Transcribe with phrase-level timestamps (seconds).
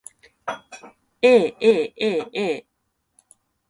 [0.51, 2.55] aaaa